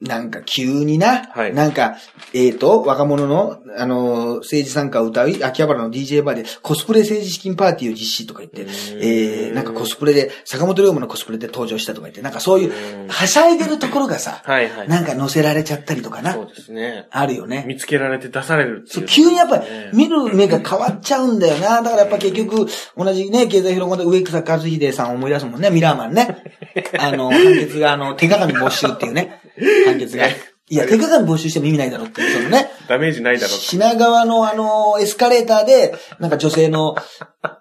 [0.00, 1.96] なんか急にな、はいなんか、
[2.32, 14.88] えっ、と、若者の、あのー、政治参加を歌う、秋葉原の DJ バーでコスプレ政治資金パーティーを実施とか言って、えー、なんかコスプレで、坂本龍馬のコスプレで登場したとか言って、なんかそういうう、んはしゃいでるところがさ、はいはい。
[14.88, 17.06] なんか載せられちゃったりとかなそ、うですね。
[17.10, 17.64] あるよね。
[17.68, 19.08] 見つけられて出されるってそいうう。
[19.08, 21.82] 急にやっぱりね見る目が変わっちゃうんだよな。
[21.82, 26.42] だからやっぱ結局、同じね、経済評論家で植草和秀さんを思い出すもんね、ミラーマンね。
[26.98, 29.40] あの、判決があの、手鏡没収っていうね、
[29.86, 30.26] 判決が。
[30.72, 32.70] いや、手鏡没収しても意味ないだろうっていう、そのね。
[32.88, 33.64] ダメージないだろうって。
[33.66, 36.94] 品川のあの、エスカレーターで、なんか女性の、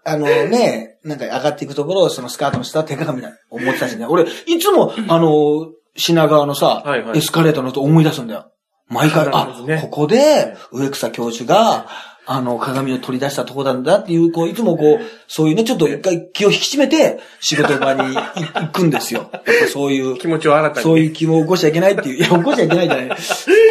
[0.05, 4.05] あのね、なんか上がっていくところを、そのスカートの下手鏡だ、思ってたしね。
[4.05, 8.51] 俺、いつも、あの、品川のさ、はいはいエスカレーターのこと思い出すんだよ。
[8.89, 11.87] 毎回、なるあここで、植草教授が、
[12.31, 18.15] あの、鏡を取り出したとこなんだっていう、こう、いつもこう、そういうね、ちょっと一回気を引き締めて、仕事場に
[18.53, 19.31] 行くんですよ。
[19.33, 20.15] やっぱそういう。
[20.15, 20.83] 気持ちを新たに。
[20.83, 22.17] そういう気を起こしちゃいけないっていう。
[22.17, 23.09] いや、起こしちゃいけないじゃない。
[23.09, 23.15] こ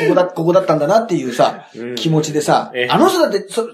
[0.09, 3.69] こだ、ここだったんだなっていうさうん、気持ちでさええ、あの人だって、そ、も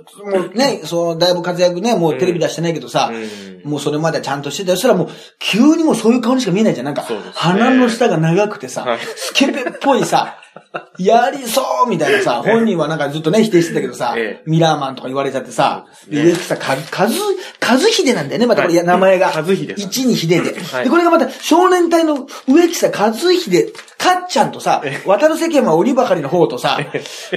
[0.52, 4.76] うね、そう、だいぶ活躍ね、もうテレビ出してないけどさう、んもうそれまではちゃんとしてたよ。
[4.76, 6.86] そしたらもう、急にもうそういう顔にしか見えないじゃん。
[6.86, 10.36] なんかね、鼻の下が長くてさはい、スケベっぽいさ、
[10.98, 17.18] やりそうみたいなさ、本人はなんかずっとね、否定してたけどさええ、ミラーマンとか言われちゃってさ、ですね植草か、かず、
[17.60, 19.26] かずひでなんだよね、またこれ、はい名前が。
[19.34, 20.54] 和秀さん一に秀で。
[20.60, 26.78] はいで、これがまた少年隊の植草和秀、かっちゃんとさ、渡る世間は鬼ばかりの方とさ、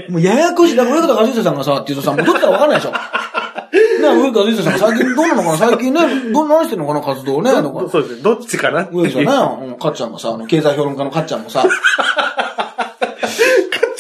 [0.10, 0.76] もうややこしい。
[0.76, 2.92] だから植草和秀さんがさ、って言うとさ、もうどっちかわかんないでしょ。
[4.02, 6.02] ね植草和秀さんが最近どうなのかな最近ね、
[6.34, 7.52] どう何してんのかな活動ね。
[7.52, 8.22] そうですね。
[8.22, 11.66] どっちかなっていう植草ね、うんかっちゃんもさ、あの、経済評論家のかっちゃんもさ、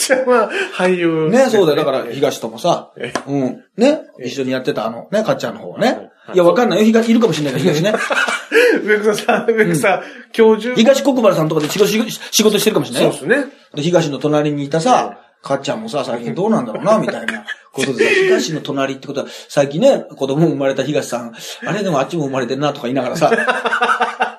[0.08, 1.30] ちゃんは俳優。
[1.30, 1.78] ね、そうだよ。
[1.78, 3.64] だから、東ともさえ、うん。
[3.78, 5.88] ね、一緒にやってたあの、ね、かっちゃんの方はね。
[5.88, 6.86] はいいや、わかんないよ。
[6.86, 7.94] 東、いるかもしれないけど、東ね。
[8.84, 10.76] 植草さん、植草教授？
[10.76, 13.36] 東国原さんとかで仕事してるかもしれないよそうで。
[13.36, 13.52] すね。
[13.76, 21.34] で東の隣にいたさ、かっちゃんもさ、最近どうなんだろうな、 みたいなことでさ、東の隣ってことは、最近ね、子供生まれた東さん、
[21.66, 23.32] あれでもあっちも生まれてんな、とか言いながらさ、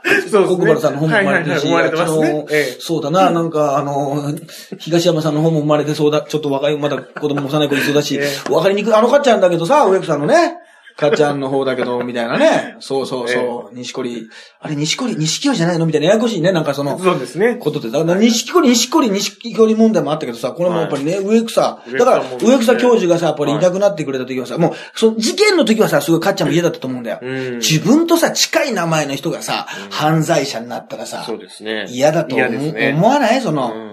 [0.09, 0.47] そうですね。
[0.47, 2.33] 国原さんの方も生まれてるし、はいはいはい生まれてます。
[2.33, 4.35] ねええそうだな、なんか、あの、
[4.79, 10.59] 東山さんの方も生まれてそうだ、ちょっと若い、まだ子供幼い子いそうだし え、わかりにくい、あのかっちゃんだけどさ、植木さんのね、
[10.99, 12.77] かっちゃんの方だけど、みたいなね。
[12.81, 14.29] そうそうそう、錦織、
[14.61, 17.55] あれ、錦織、錦織じゃないのみたいな、ややこしいね、なんかその、そうですね。
[17.55, 21.79] ことで、だから、錦織、錦織、錦織問題もあったけどさ、これもやっぱりね、植草。
[21.97, 27.19] だからも、植草教授がさ、やっぱりはいいなくなってくれた時はさ、もう、その事件の時はさ、すごいかっちゃんも嫌だったと思うんだよ。
[27.23, 31.87] うん自分とさ、近い名前の人がさ、犯罪者になったらさそ、うですね。
[31.91, 33.41] 嫌だと思わない？
[33.41, 33.88] そうの、ん。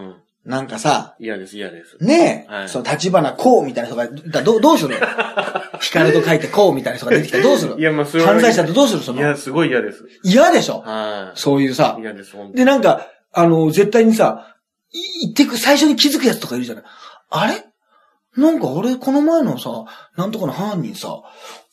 [0.46, 1.98] なんかさ、嫌です、嫌です。
[2.02, 4.96] ねえ、はいその立花こうみたいな人が、だどうどうする
[5.82, 7.76] 光と書いてこうみたいな人が出てきたらどうする？
[7.80, 8.30] いや、まあ、それは。
[8.30, 9.02] 犯罪者ってどうする？
[9.02, 10.04] そのいや、すごい嫌です。
[10.24, 10.82] 嫌でしょ？
[10.86, 12.02] はそういうさい。。
[12.02, 12.34] 嫌です。
[12.54, 14.56] で、なんか、あの、絶対にさ、
[14.92, 16.84] い言ってく、最初に気づくやつとかいるじゃない？
[17.32, 17.66] あれ？
[18.38, 19.70] なんか俺、この前のさ、
[20.16, 21.08] なんとかの犯人さ、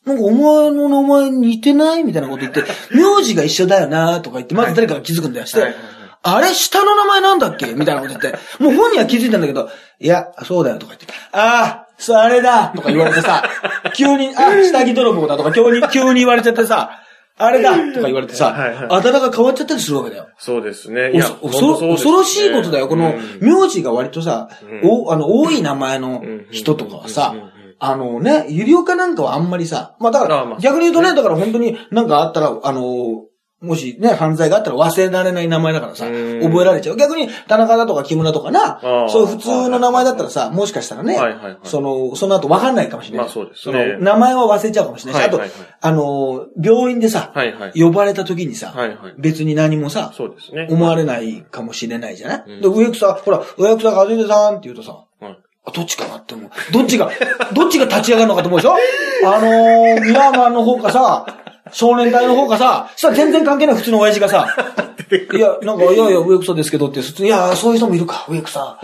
[0.07, 2.05] なんかお前の名前似てない？
[2.05, 2.63] みたいなこと言って、
[2.97, 5.47] 名字が一緒だよなとか言って、まず誰かが気づくんだよ。
[5.47, 6.55] して、はいはいはいあれ？
[6.55, 7.75] 下の名前なんだっけ？
[7.75, 9.69] みたいなこと言って、もう本人は気づいたんだけど、
[10.01, 13.43] いや、そうだよとか言って、ああ、それあれだとか言われてさ、
[13.95, 16.91] 急に、あ、下着泥棒だとか急に、急に言われちゃってさ、
[17.39, 20.29] あれだとか言われてさ、はいはいあだ名が変わっちゃったりするわけだよ。
[20.39, 21.13] そうですね。
[21.13, 22.89] いや、恐ろ恐ろしいことだよ。
[22.89, 24.49] このうん、名字が割とさ、
[24.83, 24.91] うん。
[25.09, 27.35] おあの、多い名前の人とかはさ
[27.79, 33.25] あのね、ゆりおかなんかはあんまりさ、まあだから逆に言うとね、だから本当になんかあったら、あの、
[33.63, 36.97] もしね、犯罪があったら忘れられない名前だからさ、うん覚えられちゃう。
[36.97, 41.59] 逆に、田中だとか木村とかなそういう普通の名前だったらさ、もしかしたらね、はいはいはい。
[41.65, 43.27] その、その後分かんないかもしれない。
[43.27, 47.81] まあそうですねその、名前は忘れちゃうかもしれないし、あとはいはいはい、あの、病院でさ、はいはい。
[47.81, 49.15] 呼ばれた時にさ、はいはい。
[49.19, 50.67] 別に何もさ、そうですね。
[50.71, 56.51] 思われないかもしれないじゃない、うんで、植草、ほら、植草和秀さんって言うとさ、はいあどっちかなって思う。
[56.73, 57.09] どっちが、
[57.55, 58.75] どっちが立ち上がるのかと思うでしょ？
[59.25, 61.25] あのー、ミラーマンの方かさ、
[61.71, 64.49] 少年隊の方かさ、そしたら全然関係ない普通の親父がさ、
[65.11, 68.81] いや、なんか、いやいや、植草ですけどって、普通にいや、そういう人もいるか、植草。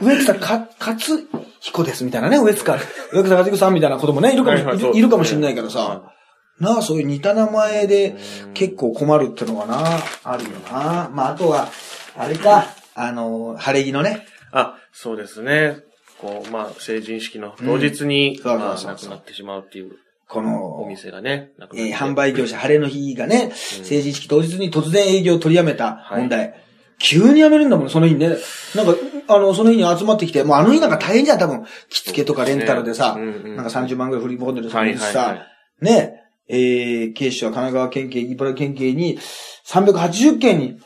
[0.00, 0.08] うん。
[0.08, 1.28] 植草か、勝
[1.60, 2.74] 彦ですみたいなね、植草、
[3.12, 6.12] 植草勝彦さんみたいなこともね、いるかも、はいはいるいるかもしれないからさ、は
[6.58, 8.16] なあ、そういう似た名前で
[8.54, 11.10] 結構困るってのがな、あるよな。
[11.12, 11.68] まあ、あとは、
[12.16, 15.78] あれか、あの、晴れ着のね、あ、そうですね。
[16.18, 18.44] こう、まあ、成人式の当日に、うん。
[18.44, 19.92] まあ、亡くなってしまうっていう
[20.32, 26.54] この、お店がね、なくなってえー販売業者晴れの日がね、成人式当日に突然営業を取りやめた問題。
[26.98, 28.28] 急に辞めるんだもん、その日にね。
[28.74, 28.94] なんか、
[29.28, 31.66] あの、その日に集まってきて、もうあの日なんか大変じゃん、多分。
[31.90, 35.34] 着付けとかレンタルでさ、うんうんなんか30万ぐらい振り込んでる人もはいはいは
[35.80, 35.84] い、。
[35.84, 39.18] ね、えー、警視庁は神奈川県警、茨城県警に
[39.66, 40.80] 380件に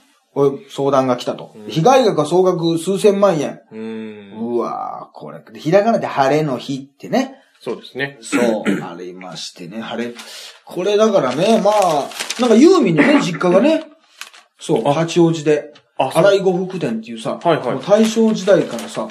[0.70, 1.54] 相談が来たと。
[1.68, 3.60] 被害額は総額数千万円。
[3.70, 4.54] うーん。
[4.54, 7.36] うわーこれ、でひらがなで晴れの日ってね。
[7.60, 8.18] そうですね。
[8.20, 10.14] そう、ありましてね、晴れ。
[10.64, 12.08] これだからね、まあ、
[12.40, 13.84] なんかユーミンのね、実家がね、
[14.58, 19.08] そう、八王子で、荒井呉服店っていうさ、はいはい大正時代からさ、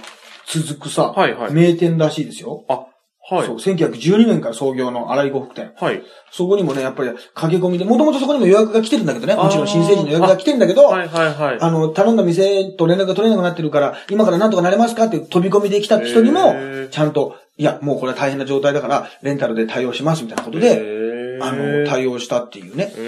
[0.47, 2.63] 続くさ、はいはい名店らしいですよ。
[2.67, 2.85] あ、
[3.27, 3.55] はいそう、。
[3.55, 5.73] 1912年から創業の荒井呉服店。
[5.77, 6.03] はい。
[6.31, 11.57] そこにもね、やっぱり駆け込みで、もともとそこにも予約が来てるんだけどね、もちろん新成人の予約が来てるんだけど、はいはいはい。
[11.59, 16.53] あの、頼んだ店と連絡が取れなくなってるから、今からなんとかなれますかって飛び込みで来た人にも
[16.91, 22.93] ちゃんと、いや、もうこれは大変な状態だから、レンタルで対応しますみたいなことで、であの、対応したっていうね。
[22.97, 23.01] う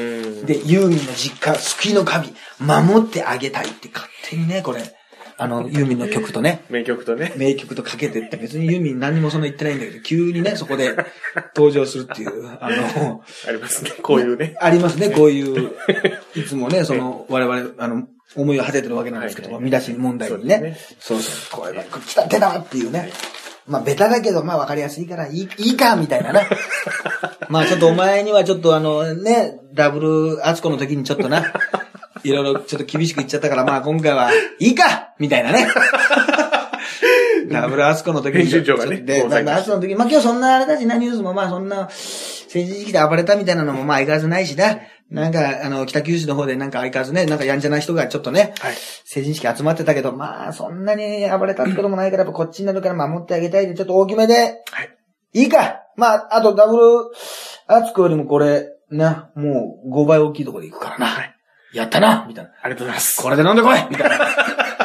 [0.43, 0.45] ん。
[0.45, 4.81] で、ユーミンの実家、救いの神、守ってあげたいって勝手にね、これ、
[5.39, 7.33] あの、ユーミンの曲とね、名曲とね。
[7.38, 10.95] 名曲とかけてって、別にユーミン何にもそんな言ってないんだけど、急にね、そこで
[11.55, 13.91] 登場するっていう、あの、ありますね。
[14.01, 14.55] こういうね。
[14.60, 15.73] ありますね、こういう、
[16.36, 20.75] いつもね、その、我々、あの、思いを馳ててるわけなんですけど見出し問題にね。
[20.75, 23.12] すそうそう、これが、来た、出たっていうね。
[23.67, 26.41] まあ、ベタだけど、まあ、わかりやすいから、いい、いいか、みたいなな。
[27.49, 31.53] まあ、ちょっとお前にはちょっとあの、ね、ダブル、アツコの時にちょっとな、
[32.23, 35.67] いろいろちょっと厳しく言っちゃったから、まあ、今回は、いいかみたいなね。
[37.50, 38.41] ダブルアツコの時に。
[38.41, 44.80] 編集長がねで、ダブルアツコの時に、まあ今日そんなあれだしな、ニュースもまあそんな、政治時期で暴れたみたいなのもまあ相変わらずないしな。
[45.10, 48.76] なんか、あの、北九州の方でなんか相変わらずね、なんかやんじゃない人がちょっとね、はい。
[49.06, 54.97] 成人式集まってたけど、まあそんなに暴れたってこともないから、やっぱこっちになるから守ってあげたいで、ちょっと大きめで、はい。
[55.34, 56.84] いいかまあ、あとダブル
[57.67, 61.06] アツコよりもこれ、な、もう5倍大きいところで行くからな。
[61.08, 61.34] はい。
[61.73, 62.52] やったなみたいな。
[62.62, 63.21] ありがとうございます。
[63.21, 64.26] これで飲んでこいみたいな。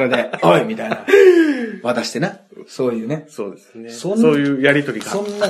[0.00, 1.04] これで、 おいみたいな。
[1.82, 2.38] 渡してな。
[2.66, 3.26] そういうね。
[3.28, 3.90] そうですね。
[3.90, 5.10] そそうんいうやりとりが。
[5.10, 5.48] そんな、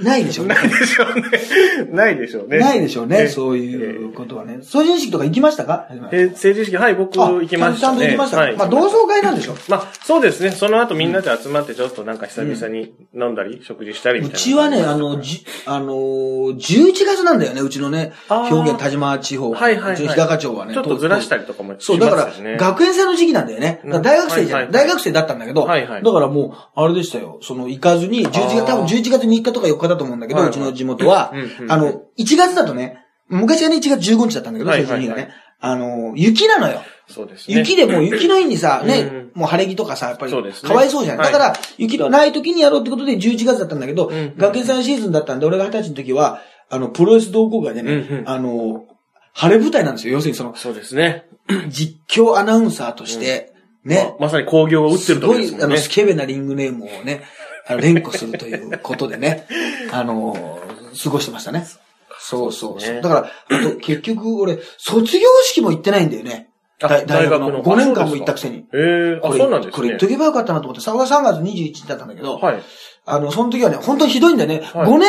[0.00, 0.54] ないでしょうね。
[0.54, 1.88] ないでしょうね。
[1.90, 2.58] ないでしょうね。
[2.58, 3.22] ないでしょうね。
[3.22, 4.58] えそういうことはね。
[4.62, 5.86] 成人式とか行きましたか？
[6.12, 7.92] えー成人式、はい、僕あ行きましたね。
[7.92, 8.36] ちゃんと行きました。
[8.56, 9.54] まあ、同窓会なんでしょ？
[9.68, 10.50] まあ、そうですね。
[10.50, 14.38] その後みんなで集まってちょっとなんか久々に飲んだり、食事したりみうたいな。
[14.38, 19.52] ちはね、あの、じ、あのー、11月なんだよね、うちのね、あー表現田島地方。
[19.52, 20.74] はいはいはいうちの日高町はね。
[20.74, 22.56] ちょっとずらしたりりとかもそう、だから。
[22.56, 23.80] 学園祭の時期なんだよね。
[23.84, 27.38] 大学生じゃん、大学生だったんだけど、はいはいだからもう、あれでしたよ。
[27.42, 31.32] その、行かずに、11月、多分11月3日とか4日だと思うんだけど、うちの地元は、
[31.68, 36.82] あの、1月だとね、昔はね、1月15日だったんだけど、がね、あの、雪なのよ。
[37.08, 37.58] そうですね。
[37.58, 39.00] 雪でもう雪の日にさ、ね
[39.34, 41.18] うん、もう晴れ着とかさ、やっぱり、かわいそうじゃん。
[41.18, 41.32] はい。
[41.32, 48.84] だから、雪のない時にやろうってことで11月だったんだけど学園祭シーズンだったんで、俺が二十歳の時は、あの、プロレス同好会でねあの、
[49.34, 50.14] 晴れ舞台なんですよ。
[50.14, 51.26] 要するにその、そうですね。
[51.68, 53.52] 実況アナウンサーとして、
[53.84, 55.76] ね、ままさに工業を打ってるとこすごい、あの。
[55.76, 57.22] スケベなリングネームをね、
[57.80, 59.46] 連呼するということでね、
[59.92, 60.60] あの、
[61.02, 61.66] 過ごしてましたね。
[62.18, 62.94] そうそうそう。
[62.94, 63.14] ねだか
[63.48, 66.48] ら、あと 結局俺、卒業式も行ってないんだよね。
[66.82, 68.64] あ大大学の5年間も行ったくせに。
[68.74, 69.72] ええあ、そうなんですね。
[69.72, 72.62] これ言っとけばよかったなと思って、3月3月21日だったんだけど、はい。
[73.04, 74.62] あの、その時はね、本当にひどいんだよね。
[74.74, 75.08] はい5年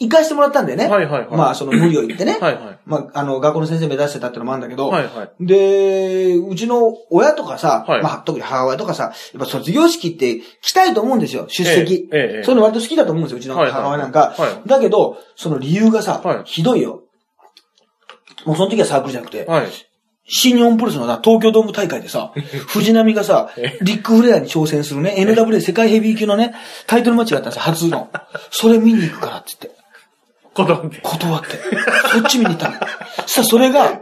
[0.00, 0.88] 行かしてもらったんだよね。
[0.88, 1.36] はいはいはい。
[1.36, 2.36] まあ、その無理を言ってね。
[2.40, 2.78] はいはい。
[2.84, 5.46] まあ、あの、学校の先生目指してたってのもあるんだけど、はいはい。
[5.46, 12.08] で、うちの親とかさ、はいまあ、特に母親とかさ、やっぱ卒業式って来たいと思うんですよ、出席。
[12.12, 14.34] ええええそういうの割と好きだと思うんですよ、うちのはいはい母親なんか。
[14.36, 17.04] はいだけど、その理由がさ、はいひどいよ。
[18.44, 19.66] もうその時はサークルじゃなくて、はい。
[20.26, 22.32] 新日本プロレスのな東京ドーム大会でさ、
[22.68, 23.50] 藤波がさ、
[23.82, 26.54] リック・フレアに挑戦するね、NWA 世界ヘビー級のね、
[26.86, 28.08] タイトルマッチがあったんですよ、初の。
[28.50, 29.73] それ見に行くからって言って。
[30.54, 31.00] 断って。
[31.02, 31.48] 断って。
[32.12, 32.76] そっち見に行ったの。
[33.26, 34.00] そしたらそれが、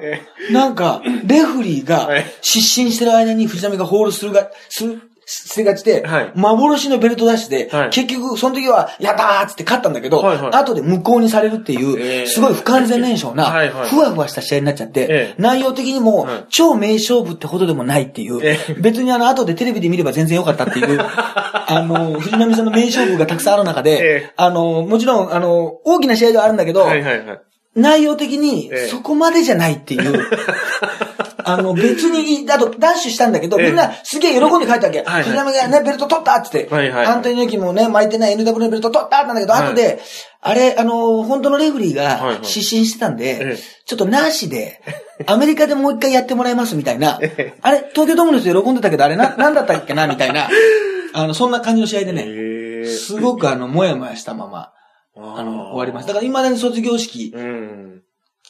[0.50, 5.00] なんか、レフリーがはい失神してる間に藤波がホールするが、する、
[5.34, 6.32] せがちで、はい。
[6.34, 7.90] 幻のベルト出して、はい。
[7.90, 10.52] 結局、その時は、やったーっつって勝ったんだけど、はいはい。
[10.52, 12.26] 後で無効にされるっていう、えー。
[12.26, 15.34] すごい不完全燃焼な、はいはいふわふわした試合になっちゃって、ええ。
[15.38, 16.46] 内容的にも、はい。
[16.50, 18.74] 超名勝負ってほどでもないっていう、ええ。
[18.74, 24.32] 別にあの、後でテレビで見れば全然良かったっていう、 あの、藤波さんの名勝負がたくさんある中で、ええ。
[24.36, 27.40] あの、もちろん、あの、大きな試合ではあるんだけど、はいはいはい。
[27.74, 28.88] 内容的にええ。
[28.88, 30.28] そこまでじゃないっていう。
[31.44, 35.02] あの、別に、あと、ダッシュしたんだけど、ええみんなすげえ喜んで帰ったわけ。
[35.02, 36.68] はいはい藤波がね、ベルト取ったっつって。
[36.70, 40.00] はいはいアントニオ猪木もね、巻いてない NW のベルト取ったなんだけど、はい後で、
[40.40, 44.80] あれ、あの、本当のレフリーが失神してたんで、ええちょっとなしで、
[45.26, 47.54] アメリカでもう一回やってもらいますみたいな ええ。
[47.62, 50.48] あれ、東京ドームの人喜んでたけど、あれな、なんだったっけなみたいな。
[51.14, 54.72] あの、そんな感じの試合でね、すごくあの、もやもやしたまま、
[55.16, 56.14] あの、終わりました。
[56.14, 58.02] だから未だに卒業式うん。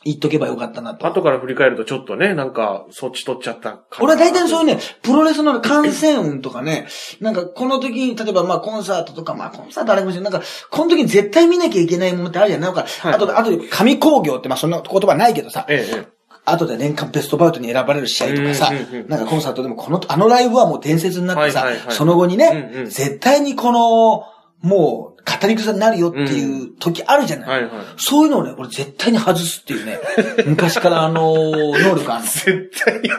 [0.05, 1.07] 行っとけばよかったなと。
[1.07, 6.87] 後から振り返るとちょっとね、なんか、そっち取っちゃった俺は大体そういうね、プロレスの観戦運とかね、
[7.21, 10.33] なんかこの時に、例えばまあコンサートとか、まあコンサートあれかもしれない。
[10.33, 12.61] なんか、この時に絶対見なきゃいけないものってあるじゃん。
[12.61, 18.73] なんか、はいあとで、あとで、神工業ってまあそんな言葉ないけどさ、ええ、え後で年間ベストバウトに選ばれる試合とかさ
[19.07, 24.25] なんかコンサートでもこの、あのライブはもう伝説になってさその後にねうんうん、絶対にこの、
[24.63, 27.39] もう、語り草になるよっていう時あるじゃえ。
[27.41, 27.49] ない。
[27.49, 27.71] はいはい。
[27.97, 29.99] そういうのをね、俺絶対に外すっていうね、
[30.47, 32.31] 昔からあの、能力あるの。
[32.31, 33.17] 絶対いや、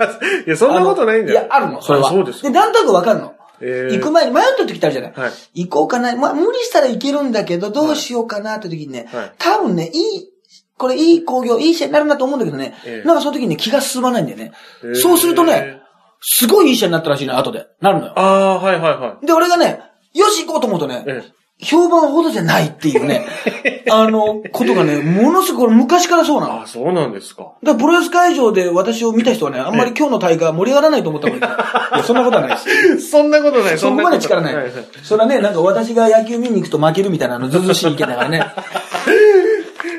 [0.48, 1.40] いや、そんなことないんだよ。
[1.40, 2.10] いや、あるの、それは。
[2.10, 2.48] そうですか。
[2.50, 3.34] で、なんとなくわかるの。
[3.62, 6.16] ええ行く前に迷った時ってあるじゃない、はい行こうかな。
[6.16, 10.30] まあ、無理したらいけるんだけど、どうしようかなって時にね、はい多分ね、いい、
[10.78, 14.52] これいい工業、いい試合になるなと思うんだけどね、ええなんかその時にね、気が進まないんだよね。
[14.84, 15.82] ええそうするとね、
[16.20, 17.68] すごいいい試合になったらしいね、後で。
[17.82, 18.14] なるのよ。
[18.16, 19.82] ああ、はいはいはで、俺がね、
[20.14, 21.10] よし行こうと思うとね、い。
[21.10, 21.24] え
[21.64, 23.26] 評判ほどじゃないっていうね、
[23.90, 26.54] あの、ことがね、ものすごく昔からそうなの。
[26.54, 27.54] えああ、そうなんですか。
[27.64, 32.04] だからプロレス会場で私を見た人はね、あんまり今日の大会は盛り上がらないと思った方が いい。
[32.04, 33.10] そんなことはないです。
[33.10, 34.56] そんなことない、そこまで力ない。
[35.04, 38.46] それはね、なんか私が野球見に行くと負けるみたいなのずうずうしい意見だからね。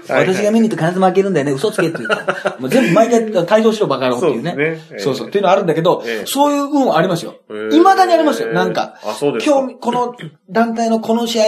[0.08, 2.56] はい私が見に行くと必ず負けるんだよね、嘘つけっていうか。
[2.60, 4.80] もう全部毎回帯同しろバカ野郎っていうね。
[4.90, 5.28] そうそうそう。
[5.28, 7.36] っていうのはあるんだけど、ええそういう運はありますよ。
[7.50, 8.98] ええ未だにありますよ、なんか。
[9.20, 10.14] 今日、この
[10.50, 11.44] 団体のこの試合、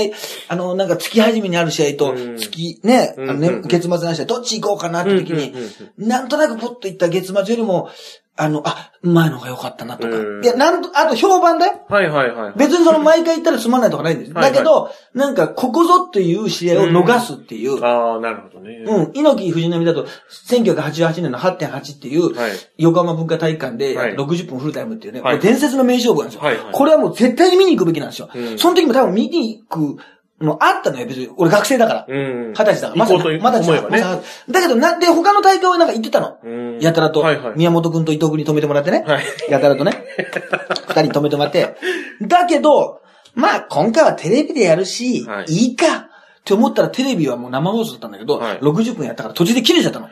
[0.49, 5.55] あの、なんか月始めにある試合とうん、月、ね、あのね月末の試合、どっち行こうかなって時に
[5.99, 7.91] なんとなくポッと行った月末よりも、
[8.37, 10.15] あの、あ、前の方が良かったなとか。
[10.15, 11.81] ええいや、なんと、あと評判だよ。
[11.89, 12.53] はいはいはい。
[12.57, 14.33] 別にその毎回行ったらつまんないとかないんです。
[14.33, 17.83] はいはいだけど、なんか、ここぞっていう試合を逃すっていう。
[17.83, 18.85] ああ、なるほどね。
[18.87, 19.13] うん。
[19.15, 20.07] 猪木藤波だと、
[20.49, 22.53] 1988年の8.8っていう、はい。
[22.79, 26.43] 横浜文化体育館で、はい60分フルタイムっていうね、伝説の名勝負なんですよ。
[26.73, 28.29] これはもう絶対に見に行くべきなんですよ。
[28.35, 30.03] うんその時も多分見に行く
[30.41, 31.31] のあったのよ、別に。
[31.37, 32.07] 俺学生だから。
[32.09, 32.53] うん。
[32.53, 33.07] 二十歳だから。
[33.07, 34.01] 行こうとまだ、思えばね。
[34.01, 36.39] まだだけど、なんで、他の大会はなんか行ってたの。
[36.45, 37.53] うんやたらと、はいはい。
[37.57, 39.05] 宮本くんと伊藤くんに止めてもらってね。
[39.07, 39.25] はい。
[39.49, 40.05] やたらとね。
[40.89, 41.77] 二人止めてもらって。
[42.21, 43.01] だけど、
[43.35, 46.09] まあ、今回はテレビでやるし、はいい、いかっ
[46.45, 50.09] て思ったらテレビはもう生放送だったんだけど、はい60分やったから途中で切れちゃったの。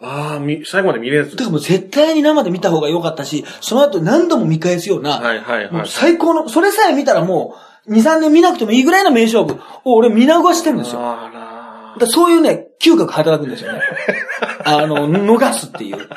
[0.00, 1.32] ああ、み、最後まで見れず。
[1.32, 5.88] だからもう絶対に生で見た方が良かったし、その後何度も見返すような、はいはいもうはい。
[5.88, 11.00] 最高の、それさえ見たらもう、2、3年見なくてもいいぐらいの名勝負を俺見逃してるんですよ。
[11.98, 13.80] だそういうね、嗅覚働くんですよね。
[14.64, 16.08] あの、逃すっていう。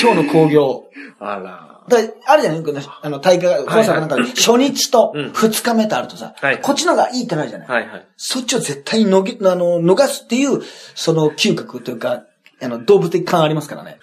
[0.00, 0.90] 今日の興行。
[1.20, 1.68] あら。
[1.88, 2.62] だあるじゃない？
[3.02, 8.06] あの、大会が、コンサートなんかで初日とうん二日目とあるとさ、はいこっちのがいいってなるじゃない、はいはい。
[8.16, 10.62] そっちを絶対にのげ、あの、逃すっていう、
[10.94, 12.22] その嗅覚というか、
[12.62, 13.98] あの、動物的感ありますからね。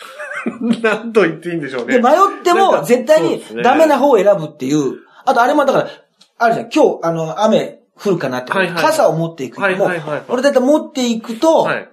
[0.82, 1.98] 何と言っていいんでしょうね。
[1.98, 5.00] で、迷っても絶対にダメな方を選ぶっていう。
[5.26, 5.88] あと、あれもだから、
[6.38, 6.70] あるじゃん。
[6.70, 8.52] 今日、あの、雨降るかなって。
[8.52, 9.62] はいはい傘を持っていく。
[9.62, 11.90] はいもうはいはい俺だいたい持っていくと、はい。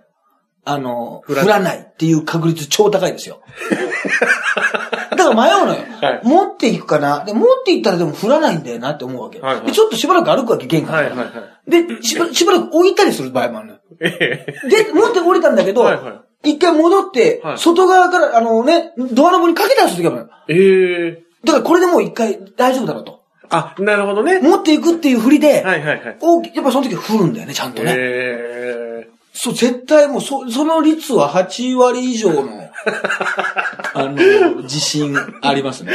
[0.64, 3.40] あの、降降らないらないっていう確率超高いですよ。
[5.11, 5.81] だから迷うのよ。
[6.00, 7.24] はい持っていくかな。
[7.24, 9.40] で、持っていったらでも降らないんだよなって思うわけ。
[9.40, 10.94] はいはいで、ちょっとしばらく歩くわけ、玄関。
[10.94, 11.24] はいはいは
[11.66, 13.81] でしば、しばらく置いたりする場合もあるのよ。
[14.00, 14.68] ええ。
[14.68, 20.28] で、持って降りたんだけど、はいはい一回戻って、はい外側から、あのね、ドアノブにかけたりする時あるのよ。
[20.48, 21.22] ええ。
[21.44, 23.21] だからこれでもう一回大丈夫だろうと。
[23.52, 24.40] あ、なるほどね。
[24.40, 26.16] 持っていくっていう振りで、はいはいはい。
[26.20, 27.94] 大きやっぱその時降るんだよね、ちゃんとね。
[27.96, 29.10] ええ。
[29.34, 32.42] そう、絶対もう、そ、その率は8割以上の、
[33.94, 35.92] あの、自信ありますね。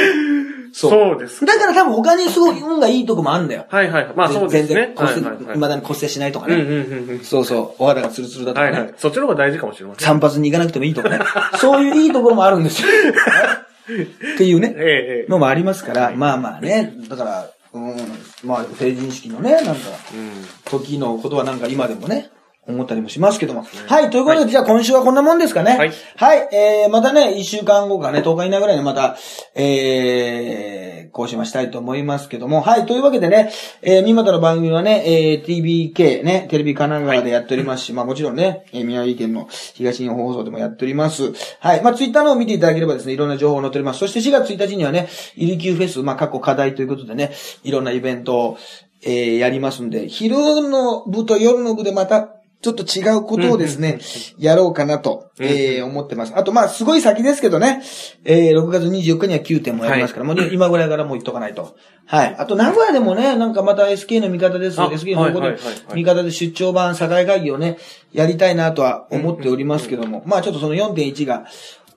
[0.72, 0.90] そう。
[0.90, 1.44] そうです。
[1.44, 3.66] だから多分他にすごい運がいいとこもあるんだよ。
[3.68, 4.12] はいはい。
[4.14, 4.94] まあそうですね。
[4.94, 6.54] 全然骨折、はいはいはい未だに骨折しないとかね。
[6.54, 6.70] うんうんう
[7.06, 7.20] んうん。
[7.24, 7.82] そうそう。
[7.82, 8.70] お肌がツルツルだとかね。
[8.72, 8.94] はいはい。
[8.96, 10.06] そっちの方が大事かもしれません。
[10.06, 11.18] 散髪に行かなくてもいいとかね。
[11.56, 12.88] そういういいところもあるんですよ。
[13.88, 15.30] っていうね、ええ。
[15.30, 17.96] のもありますから、まあまあね、だから、うん、
[18.44, 19.72] まあ成人式のね、なんか、
[20.14, 20.44] うん。
[20.64, 22.30] 時のことはなんか今でもね、
[22.68, 23.64] 思ったりもしますけども。
[23.86, 25.76] はい、ということで、じゃあ今週はこんなもんですかね。
[25.76, 25.92] はい。
[26.16, 29.16] はい、えー、またね、一週間後かね、10日以内ぐらいにまた、
[29.54, 32.60] えー、更新はしたいと思いますけども。
[32.60, 33.50] はい、というわけでね、
[33.80, 41.32] えー、三股の番組はね、えー、TBK ね、テレビ神奈川でやっておりますし、まあもちろんね、えー宮城県の東日本放送でもやっております。
[41.60, 44.00] はい、まあツイッターの方を見ていただければですね、いろんな情報を載っております。
[44.00, 47.32] そして4月1日にはね、イリキューフェス、まあ過去課題ということでね、
[47.64, 48.58] いろんなイベントを、
[49.02, 50.36] えー、やりますんで、昼
[50.68, 54.00] の部と夜の部でまた、ちょっと違うことをですね、
[54.36, 56.32] やろうかなと、えー思ってます。
[56.36, 57.82] あと、まあ、すごい先ですけどね、
[58.24, 61.76] えー6月24日には9点もやりますから、もう今ぐらいからもう言っとかないと。
[62.06, 62.34] はい。
[62.36, 64.80] あと、名古屋でもね、なんかまた SK の味方です。
[64.80, 65.58] あ SK の方向で
[65.94, 67.78] 味方で出張版、境会議をね、
[68.12, 71.46] やりたいなとは思っておりますけども、まあ、ちょっとその4.1が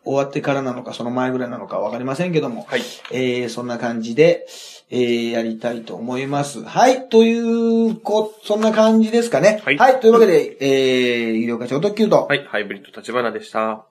[0.03, 2.81] 終わってからなのか、その前ぐらいなのかわかりませんけども、はい。
[3.11, 4.45] えー、そんな感じで、
[4.91, 6.63] えー、やりたいと思います。
[6.63, 7.07] はい。
[7.07, 9.61] という、こ、そんな感じですかね。
[9.63, 12.45] はいというわけで、えー、医療課長特急と、はい。
[12.45, 13.90] ハイブリッド立花でした。